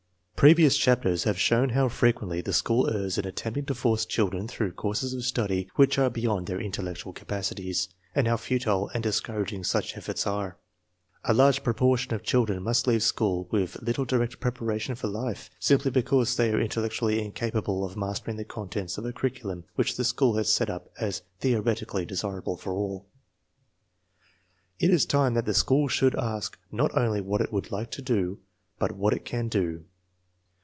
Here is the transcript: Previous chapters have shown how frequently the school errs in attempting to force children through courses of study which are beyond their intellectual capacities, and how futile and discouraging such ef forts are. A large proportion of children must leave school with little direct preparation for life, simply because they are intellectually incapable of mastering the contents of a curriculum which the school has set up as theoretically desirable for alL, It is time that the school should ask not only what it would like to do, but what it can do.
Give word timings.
Previous 0.41 0.75
chapters 0.75 1.25
have 1.25 1.37
shown 1.39 1.69
how 1.69 1.87
frequently 1.87 2.41
the 2.41 2.51
school 2.51 2.89
errs 2.89 3.19
in 3.19 3.27
attempting 3.27 3.65
to 3.67 3.75
force 3.75 4.07
children 4.07 4.47
through 4.47 4.71
courses 4.71 5.13
of 5.13 5.23
study 5.23 5.69
which 5.75 5.99
are 5.99 6.09
beyond 6.09 6.47
their 6.47 6.59
intellectual 6.59 7.13
capacities, 7.13 7.89
and 8.15 8.27
how 8.27 8.37
futile 8.37 8.89
and 8.95 9.03
discouraging 9.03 9.63
such 9.63 9.95
ef 9.95 10.05
forts 10.05 10.25
are. 10.25 10.57
A 11.25 11.35
large 11.35 11.61
proportion 11.61 12.15
of 12.15 12.23
children 12.23 12.63
must 12.63 12.87
leave 12.87 13.03
school 13.03 13.47
with 13.51 13.79
little 13.83 14.03
direct 14.03 14.39
preparation 14.39 14.95
for 14.95 15.07
life, 15.09 15.51
simply 15.59 15.91
because 15.91 16.35
they 16.35 16.49
are 16.51 16.59
intellectually 16.59 17.23
incapable 17.23 17.85
of 17.85 17.95
mastering 17.95 18.37
the 18.37 18.43
contents 18.43 18.97
of 18.97 19.05
a 19.05 19.13
curriculum 19.13 19.65
which 19.75 19.95
the 19.95 20.03
school 20.03 20.37
has 20.37 20.51
set 20.51 20.71
up 20.71 20.89
as 20.99 21.21
theoretically 21.39 22.03
desirable 22.03 22.57
for 22.57 22.73
alL, 22.73 23.05
It 24.79 24.89
is 24.89 25.05
time 25.05 25.35
that 25.35 25.45
the 25.45 25.53
school 25.53 25.87
should 25.87 26.15
ask 26.15 26.57
not 26.71 26.97
only 26.97 27.21
what 27.21 27.41
it 27.41 27.53
would 27.53 27.71
like 27.71 27.91
to 27.91 28.01
do, 28.01 28.39
but 28.79 28.93
what 28.93 29.13
it 29.13 29.23
can 29.23 29.47
do. 29.47 29.85